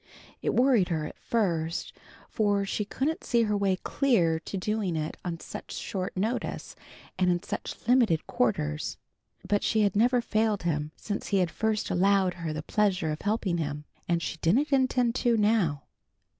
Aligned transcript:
It 0.41 0.55
worried 0.55 0.89
her 0.89 1.05
at 1.05 1.19
first, 1.19 1.93
for 2.27 2.65
she 2.65 2.85
couldn't 2.85 3.23
see 3.23 3.43
her 3.43 3.55
way 3.55 3.75
clear 3.75 4.39
to 4.39 4.57
doing 4.57 4.95
it 4.95 5.15
on 5.23 5.39
such 5.39 5.73
short 5.73 6.17
notice 6.17 6.75
and 7.19 7.29
in 7.29 7.43
such 7.43 7.75
limited 7.87 8.25
quarters. 8.25 8.97
But 9.47 9.61
she 9.63 9.81
had 9.81 9.95
never 9.95 10.19
failed 10.19 10.63
him 10.63 10.89
since 10.95 11.27
he 11.27 11.37
had 11.37 11.51
first 11.51 11.91
allowed 11.91 12.33
her 12.33 12.51
the 12.51 12.63
pleasure 12.63 13.11
of 13.11 13.21
helping 13.21 13.59
him, 13.59 13.85
and 14.09 14.23
she 14.23 14.37
didn't 14.37 14.73
intend 14.73 15.13
to 15.13 15.37
now. 15.37 15.83